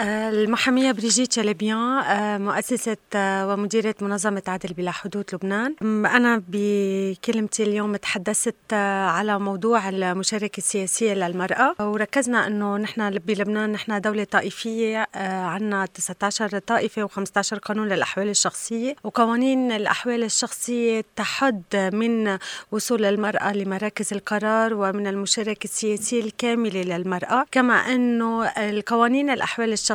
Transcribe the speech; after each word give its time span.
المحامية 0.00 0.92
بريجيت 0.92 1.32
شلبيان 1.32 2.40
مؤسسة 2.40 2.96
ومديرة 3.16 3.94
منظمة 4.00 4.42
عدل 4.48 4.74
بلا 4.74 4.90
حدود 4.90 5.24
لبنان. 5.32 5.74
أنا 6.06 6.42
بكلمتي 6.48 7.62
اليوم 7.62 7.96
تحدثت 7.96 8.72
على 8.72 9.38
موضوع 9.38 9.88
المشاركة 9.88 10.58
السياسية 10.58 11.14
للمرأة. 11.14 11.74
وركزنا 11.80 12.46
أنه 12.46 12.76
نحن 12.76 13.10
بلبنان 13.10 13.72
نحن 13.72 14.00
دولة 14.00 14.24
طائفية 14.24 15.06
عنا 15.14 15.86
19 15.86 16.58
طائفة 16.58 17.06
و15 17.08 17.58
قانون 17.58 17.88
للأحوال 17.88 18.28
الشخصية. 18.28 18.94
وقوانين 19.04 19.72
الأحوال 19.72 20.24
الشخصية 20.24 21.04
تحد 21.16 21.90
من 21.92 22.38
وصول 22.72 23.04
المرأة 23.04 23.52
لمراكز 23.52 24.12
القرار 24.12 24.74
ومن 24.74 25.06
المشاركة 25.06 25.64
السياسية 25.64 26.20
الكاملة 26.20 26.82
للمرأة. 26.82 27.44
كما 27.52 27.74
أنه 27.74 28.46
القوانين 28.46 29.30
الأحوال 29.30 29.72
الشخصية 29.72 29.87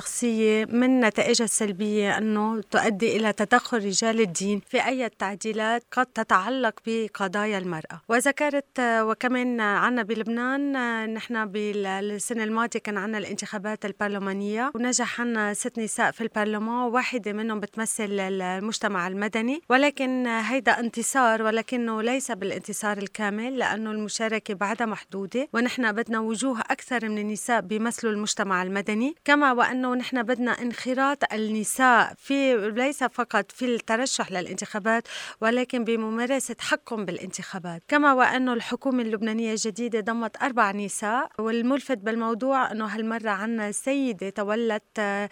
من 0.70 1.00
نتائجها 1.00 1.46
السلبية 1.46 2.18
أنه 2.18 2.62
تؤدي 2.62 3.18
إلى 3.18 3.34
تدخل 3.34 3.78
رجال 3.78 4.22
الدين 4.22 4.62
في 4.70 4.86
أي 4.88 5.10
تعديلات 5.10 5.84
قد 5.92 6.06
تتعلق 6.06 6.80
بقضايا 6.88 7.58
المرأة. 7.58 8.02
وذكرت 8.10 8.80
وكمان 8.80 9.62
عنا 9.62 10.04
بلبنان 10.04 11.14
نحن 11.14 11.46
بالسنة 11.46 12.44
الماضية 12.44 12.80
كان 12.80 12.98
عنا 12.98 13.18
الانتخابات 13.18 13.86
البرلمانية 13.86 14.72
ونجح 14.76 15.22
عنا 15.22 15.54
ست 15.54 15.80
نساء 15.80 16.12
في 16.12 16.22
البرلمان 16.22 16.92
واحدة 16.92 17.34
منهم 17.34 17.60
بتمثل 17.60 18.20
المجتمع 18.20 19.08
المدني. 19.08 19.62
ولكن 19.70 20.28
هيدا 20.28 20.80
انتصار 20.80 21.44
ولكنه 21.44 22.02
ليس 22.02 22.32
بالانتصار 22.32 22.98
الكامل 22.98 23.58
لأنه 23.58 23.92
المشاركة 23.92 24.54
بعدها 24.54 24.88
محدودة 24.88 25.48
ونحن 25.54 25.92
بدنا 25.92 26.20
وجوه 26.20 26.60
أكثر 26.60 27.10
من 27.10 27.18
النساء 27.18 27.62
بيمثلوا 27.62 28.14
المجتمع 28.14 28.64
المدني. 28.64 29.16
كما 29.26 29.54
وأنه 29.84 29.96
نحن 29.96 30.24
بدنا 30.24 30.52
انخراط 30.52 31.34
النساء 31.34 32.14
في 32.18 32.70
ليس 32.70 33.04
فقط 33.04 33.52
في 33.52 33.66
الترشح 33.66 34.32
للانتخابات 34.32 35.08
ولكن 35.42 35.84
بممارسة 35.84 36.56
حقهم 36.60 37.06
بالانتخابات. 37.06 37.84
كما 37.88 38.14
وأنه 38.14 38.54
الحكومة 38.54 39.02
اللبنانية 39.02 39.52
الجديدة 39.52 40.00
ضمت 40.00 40.44
أربع 40.44 40.72
نساء 40.72 41.30
والملفت 41.40 41.98
بالموضوع 41.98 42.72
أنه 42.72 42.86
هالمرة 42.86 43.30
عنا 43.30 43.72
سيدة 43.72 44.30
تولت 44.30 44.84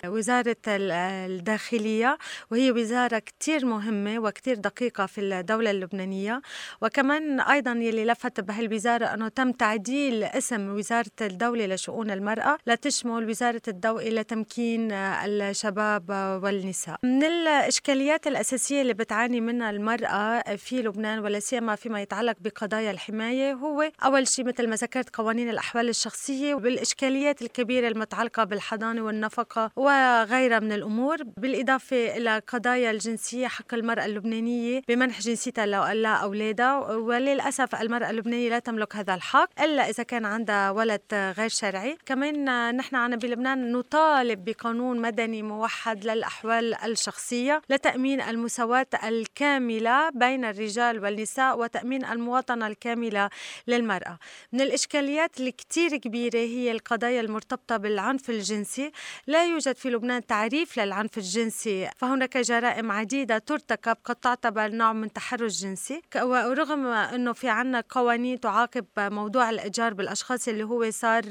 وزارة 0.05 0.55
الداخلية 0.67 2.17
وهي 2.51 2.71
وزارة 2.71 3.19
كتير 3.19 3.65
مهمة 3.65 4.19
وكتير 4.19 4.55
دقيقة 4.55 5.05
في 5.05 5.21
الدولة 5.21 5.71
اللبنانية. 5.71 6.41
وكمان 6.81 7.39
أيضا 7.39 7.71
يلي 7.71 8.05
لفت 8.05 8.39
بهالوزارة 8.39 9.05
أنه 9.05 9.27
تم 9.27 9.51
تعديل 9.51 10.23
اسم 10.23 10.69
وزارة 10.69 11.11
الدولة 11.21 11.65
لشؤون 11.65 12.11
المرأة. 12.11 12.57
لتشمل 12.67 13.29
وزارة 13.29 13.61
الضوء 13.67 14.07
لتمكين 14.31 14.91
الشباب 14.91 16.09
والنساء. 16.43 16.95
من 17.03 17.23
الإشكاليات 17.23 18.27
الأساسية 18.27 18.81
اللي 18.81 18.93
بتعاني 18.93 19.41
منها 19.41 19.69
المرأة 19.69 20.55
في 20.55 20.81
لبنان 20.81 21.19
ولا 21.19 21.39
سيما 21.39 21.75
فيما 21.75 22.01
يتعلق 22.01 22.35
بقضايا 22.39 22.91
الحماية 22.91 23.53
هو 23.53 23.91
أول 24.03 24.27
شيء 24.27 24.45
مثل 24.45 24.69
ما 24.69 24.75
ذكرت 24.75 25.15
قوانين 25.15 25.49
الأحوال 25.49 25.89
الشخصية 25.89 26.53
والإشكاليات 26.53 27.41
الكبيرة 27.41 27.87
المتعلقة 27.87 28.43
بالحضانة 28.43 29.01
والنفقة 29.01 29.71
وغيرها 29.75 30.59
من 30.59 30.71
الأمور 30.71 31.17
بالإضافة 31.23 32.17
إلى 32.17 32.41
قضايا 32.47 32.91
الجنسية 32.91 33.47
حق 33.47 33.73
المرأة 33.73 34.05
اللبنانية 34.05 34.81
بمنح 34.87 35.19
جنسيتها 35.19 35.65
لأولادها 35.65 36.75
وللأسف 36.91 37.75
المرأة 37.81 38.09
اللبنانية 38.09 38.49
لا 38.49 38.59
تملك 38.59 38.95
هذا 38.95 39.15
الحق 39.15 39.61
إلا 39.61 39.89
إذا 39.89 40.03
كان 40.03 40.25
عندها 40.25 40.71
ولد 40.71 41.01
غير 41.13 41.49
شرعي. 41.49 41.97
كمان 42.05 42.75
نحن 42.75 42.95
عنا 42.95 43.15
بلبنان 43.15 43.71
نطالب 43.71 44.20
بقانون 44.29 45.01
مدني 45.01 45.43
موحد 45.43 46.05
للأحوال 46.05 46.73
الشخصية 46.73 47.61
لتأمين 47.69 48.21
المساواة 48.21 48.87
الكاملة 49.03 50.09
بين 50.09 50.45
الرجال 50.45 51.03
والنساء 51.03 51.59
وتأمين 51.59 52.05
المواطنة 52.05 52.67
الكاملة 52.67 53.29
للمرأة. 53.67 54.17
من 54.51 54.61
الإشكاليات 54.61 55.39
الكتير 55.39 55.97
كبيرة 55.97 56.37
هي 56.37 56.71
القضايا 56.71 57.21
المرتبطة 57.21 57.77
بالعنف 57.77 58.29
الجنسي. 58.29 58.91
لا 59.27 59.45
يوجد 59.45 59.75
في 59.75 59.89
لبنان 59.89 60.25
تعريف 60.25 60.79
للعنف 60.79 61.17
الجنسي 61.17 61.89
فهناك 61.97 62.37
جرائم 62.37 62.91
عديدة 62.91 63.37
ترتكب 63.37 63.97
قد 64.05 64.15
تعتبر 64.15 64.67
نوع 64.71 64.93
من 64.93 65.13
تحرش 65.13 65.61
جنسي. 65.61 66.01
ورغم 66.15 66.85
أنه 66.87 67.33
في 67.33 67.49
عنا 67.49 67.83
قوانين 67.89 68.39
تعاقب 68.39 68.85
موضوع 68.97 69.49
الإيجار 69.49 69.93
بالأشخاص 69.93 70.47
اللي 70.47 70.63
هو 70.63 70.91
صار 70.91 71.23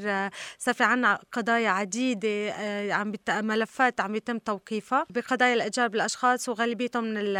صار 0.58 0.74
في 0.74 0.84
عنا 0.84 1.18
قضايا 1.32 1.68
عديدة 1.68 2.28
عم 2.90 3.12
ملفات 3.28 4.00
عم 4.00 4.14
يتم 4.14 4.38
توقيفها 4.38 5.06
بقضايا 5.10 5.54
الإيجار 5.54 5.88
بالأشخاص 5.88 6.48
وغالبيتهم 6.48 7.04
من 7.04 7.36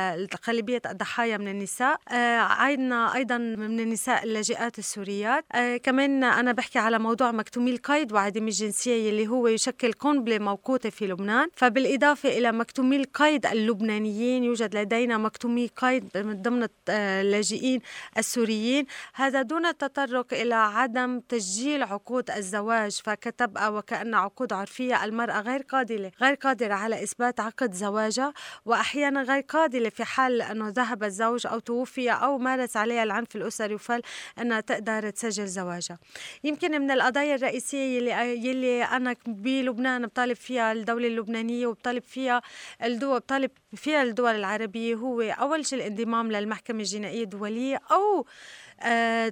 غالبية 0.48 0.82
الضحايا 0.86 1.36
من 1.36 1.48
النساء. 1.48 2.00
عندنا 2.40 3.14
أيضا 3.14 3.38
من 3.38 3.80
النساء 3.80 4.24
اللاجئات 4.24 4.78
السوريات. 4.78 5.44
كمان 5.82 6.24
أنا 6.24 6.52
بحكي 6.52 6.78
على 6.78 6.98
موضوع 6.98 7.32
مكتومي 7.32 7.70
القيد 7.70 8.12
وعدم 8.12 8.48
الجنسية 8.48 9.10
اللي 9.10 9.28
هو 9.28 9.48
يشكل 9.48 9.92
قنبلة 9.92 10.38
موقوتة 10.38 10.90
في 10.90 11.06
لبنان. 11.06 11.48
فبالإضافة 11.56 12.28
إلى 12.28 12.52
مكتومي 12.52 12.96
القيد 12.96 13.46
اللبنانيين 13.46 14.44
يوجد 14.44 14.76
لدينا 14.76 15.18
مكتومي 15.18 15.66
قيد 15.66 16.18
من 16.18 16.42
ضمن 16.42 16.68
اللاجئين 16.88 17.80
السوريين. 18.18 18.86
هذا 19.14 19.42
دون 19.42 19.66
التطرق 19.66 20.34
إلى 20.34 20.54
عدم 20.54 21.20
تسجيل 21.20 21.82
عقود 21.82 22.30
الزواج 22.30 23.00
فكتبقى 23.04 23.74
وكأن 23.74 24.14
عقود 24.14 24.52
عرفية 24.52 24.94
المرأة 25.30 25.42
غير 25.42 25.62
قادرة 25.62 26.12
غير 26.20 26.34
قادرة 26.34 26.74
على 26.74 27.02
إثبات 27.02 27.40
عقد 27.40 27.72
زواجها 27.72 28.32
وأحيانا 28.64 29.22
غير 29.22 29.40
قادرة 29.40 29.88
في 29.88 30.04
حال 30.04 30.42
أنه 30.42 30.68
ذهب 30.68 31.04
الزوج 31.04 31.46
أو 31.46 31.58
توفي 31.58 32.10
أو 32.10 32.38
مارس 32.38 32.76
عليها 32.76 33.02
العنف 33.02 33.36
الأسري 33.36 33.74
وفل 33.74 34.02
أنها 34.38 34.60
تقدر 34.60 35.10
تسجل 35.10 35.46
زواجها. 35.46 35.98
يمكن 36.44 36.80
من 36.80 36.90
القضايا 36.90 37.34
الرئيسية 37.34 37.96
يلي, 37.96 38.46
يلي 38.46 38.84
أنا 38.84 39.16
بلبنان 39.26 40.06
بطالب 40.06 40.36
فيها 40.36 40.72
الدولة 40.72 41.06
اللبنانية 41.06 41.66
وبطالب 41.66 42.02
فيها 42.02 42.42
الدول 42.82 43.18
بطالب 43.18 43.50
فيها 43.76 44.02
الدول 44.02 44.34
العربية 44.34 44.94
هو 44.94 45.20
أول 45.20 45.66
شيء 45.66 45.78
الانضمام 45.78 46.32
للمحكمة 46.32 46.80
الجنائية 46.80 47.22
الدولية 47.22 47.80
أو 47.92 48.26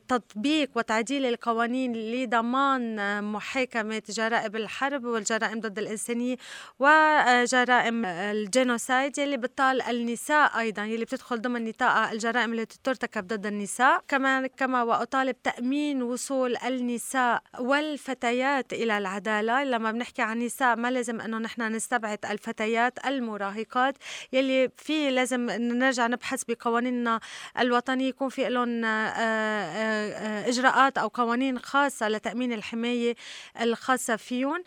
تطبيق 0.09 0.71
وتعديل 0.75 1.26
القوانين 1.26 1.93
لضمان 1.93 3.25
محاكمة 3.25 4.03
جرائم 4.09 4.56
الحرب 4.56 5.04
والجرائم 5.04 5.60
ضد 5.60 5.78
الإنسانية 5.78 6.37
وجرائم 6.78 8.04
الجينوسايد 8.04 9.19
يلي 9.19 9.37
بتطال 9.37 9.82
النساء 9.82 10.59
أيضا 10.59 10.84
يلي 10.84 11.04
بتدخل 11.04 11.41
ضمن 11.41 11.65
نطاق 11.65 12.10
الجرائم 12.10 12.53
التي 12.53 12.78
ترتكب 12.84 13.27
ضد 13.27 13.47
النساء. 13.47 14.03
كمان 14.09 14.47
كما 14.47 14.82
وأطالب 14.82 15.43
تأمين 15.43 16.03
وصول 16.03 16.56
النساء 16.56 17.43
والفتيات 17.59 18.72
إلى 18.72 18.98
العدالة. 18.98 19.65
لما 19.65 19.93
بنحكي 19.93 20.22
عن 20.22 20.38
نساء 20.38 20.77
ما 20.77 20.91
لازم 20.91 21.21
أنه 21.21 21.38
نحن 21.38 21.62
نستبعد 21.62 22.19
الفتيات 22.31 23.06
المراهقات. 23.06 23.94
يلي 24.33 24.71
في 24.77 25.11
لازم 25.11 25.50
نرجع 25.50 26.06
نبحث 26.06 26.43
بقوانيننا 26.49 27.21
الوطنية 27.59 28.09
يكون 28.09 28.28
في 28.28 28.49
لهم 28.49 28.84
إجراءات 30.49 30.99
أو 30.99 31.09
قوانين 31.09 31.59
خاصة 31.59 32.09
لتأمين 32.09 32.53
الحماية 32.53 33.15
الخاصة 33.61 34.16
فيهم. 34.16 34.62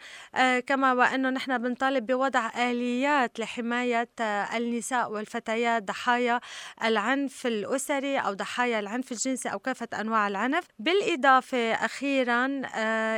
كما 0.68 0.94
وأنه 0.94 1.30
نحن 1.30 1.58
بنطالب 1.58 2.06
بوضع 2.06 2.50
آليات 2.58 3.40
لحماية 3.40 4.10
النساء 4.56 5.12
والفتيات 5.12 5.84
ضحايا 5.84 6.40
العنف 6.84 7.48
الأسري 7.48 8.18
أو 8.18 8.34
ضحايا 8.34 8.80
العنف 8.80 9.12
الجنسي 9.12 9.50
أو 9.50 9.60
كافة 9.60 9.88
أنواع 10.00 10.28
العنف. 10.28 10.64
بالإضافة 10.80 11.74
أخيرا 11.74 12.46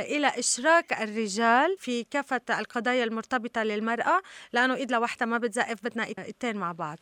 إلى 0.00 0.26
إشراك 0.38 1.02
الرجال 1.02 1.76
في 1.78 2.04
كافة 2.04 2.40
القضايا 2.50 3.04
المرتبطة 3.04 3.62
للمرأة 3.62 4.22
لأنه 4.52 4.74
إيد 4.74 4.92
لوحدها 4.92 5.26
ما 5.26 5.38
بتزقف 5.38 5.84
بدنا 5.84 6.06
إيدتين 6.34 6.56
مع 6.60 6.72
بعض. 6.72 6.98